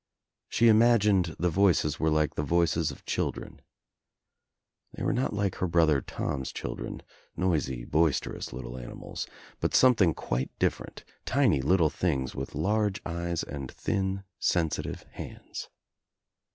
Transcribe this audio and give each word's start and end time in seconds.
She 0.49 0.67
imagined 0.67 1.35
the 1.37 1.51
voices 1.51 1.99
were 1.99 2.09
like 2.09 2.33
the 2.33 2.41
voices 2.41 2.89
of 2.89 3.05
children. 3.05 3.61
They 4.93 5.03
were 5.03 5.13
not 5.13 5.31
like 5.31 5.57
her 5.57 5.67
brother 5.67 6.01
Tom's 6.01 6.51
children, 6.51 7.03
noisy 7.37 7.85
boisterous 7.85 8.51
little 8.51 8.79
animals, 8.79 9.27
but 9.59 9.75
something 9.75 10.15
quite 10.15 10.49
different, 10.57 11.03
tiny 11.25 11.61
little 11.61 11.91
things 11.91 12.33
with 12.33 12.55
large 12.55 12.99
eyes 13.05 13.43
and 13.43 13.69
thin 13.71 14.23
sensitive 14.39 15.03
hands. 15.11 15.69